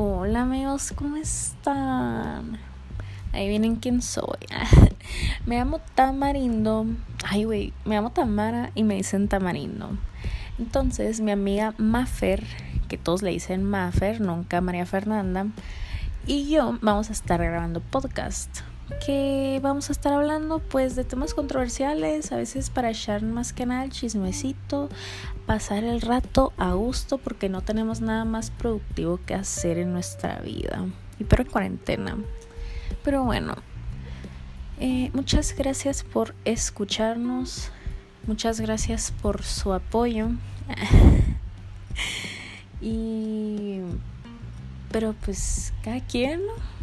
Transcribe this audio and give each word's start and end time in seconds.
Hola 0.00 0.42
amigos, 0.42 0.92
¿cómo 0.94 1.16
están? 1.16 2.60
Ahí 3.32 3.48
vienen 3.48 3.74
quién 3.74 4.00
soy. 4.00 4.38
me 5.44 5.56
llamo 5.58 5.80
Tamarindo. 5.96 6.86
Ay, 7.24 7.42
güey, 7.42 7.72
me 7.84 7.96
llamo 7.96 8.12
Tamara 8.12 8.70
y 8.76 8.84
me 8.84 8.94
dicen 8.94 9.26
Tamarindo. 9.26 9.90
Entonces, 10.56 11.18
mi 11.18 11.32
amiga 11.32 11.74
Mafer, 11.78 12.44
que 12.86 12.96
todos 12.96 13.22
le 13.22 13.32
dicen 13.32 13.64
Mafer, 13.64 14.20
nunca 14.20 14.60
María 14.60 14.86
Fernanda, 14.86 15.48
y 16.28 16.48
yo 16.48 16.78
vamos 16.80 17.10
a 17.10 17.12
estar 17.12 17.40
grabando 17.40 17.80
podcast 17.80 18.60
que 19.04 19.60
vamos 19.62 19.88
a 19.88 19.92
estar 19.92 20.12
hablando 20.12 20.60
pues 20.60 20.96
de 20.96 21.04
temas 21.04 21.34
controversiales, 21.34 22.32
a 22.32 22.36
veces 22.36 22.70
para 22.70 22.90
echar 22.90 23.22
más 23.22 23.52
que 23.52 23.66
nada 23.66 23.84
el 23.84 23.90
chismecito, 23.90 24.88
pasar 25.46 25.84
el 25.84 26.00
rato 26.00 26.52
a 26.56 26.72
gusto 26.72 27.18
porque 27.18 27.48
no 27.48 27.62
tenemos 27.62 28.00
nada 28.00 28.24
más 28.24 28.50
productivo 28.50 29.20
que 29.26 29.34
hacer 29.34 29.78
en 29.78 29.92
nuestra 29.92 30.38
vida 30.40 30.86
y 31.18 31.24
pero 31.24 31.42
en 31.42 31.50
cuarentena. 31.50 32.16
Pero 33.04 33.24
bueno, 33.24 33.54
eh, 34.80 35.10
muchas 35.12 35.54
gracias 35.56 36.04
por 36.04 36.34
escucharnos, 36.44 37.70
muchas 38.26 38.60
gracias 38.60 39.12
por 39.22 39.42
su 39.42 39.72
apoyo 39.72 40.30
y 42.80 43.80
pero 44.90 45.14
pues 45.24 45.74
cada 45.82 46.00
quien, 46.00 46.40
¿no? 46.46 46.77